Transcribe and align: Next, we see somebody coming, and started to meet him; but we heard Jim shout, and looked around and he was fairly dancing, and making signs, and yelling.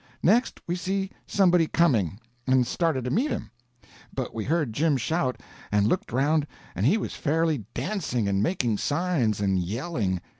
Next, 0.23 0.59
we 0.65 0.75
see 0.75 1.11
somebody 1.27 1.67
coming, 1.67 2.19
and 2.47 2.65
started 2.65 3.05
to 3.05 3.11
meet 3.11 3.29
him; 3.29 3.51
but 4.11 4.33
we 4.33 4.45
heard 4.45 4.73
Jim 4.73 4.97
shout, 4.97 5.39
and 5.71 5.85
looked 5.87 6.11
around 6.11 6.47
and 6.73 6.87
he 6.87 6.97
was 6.97 7.13
fairly 7.13 7.65
dancing, 7.75 8.27
and 8.27 8.41
making 8.41 8.79
signs, 8.79 9.39
and 9.39 9.59
yelling. 9.59 10.19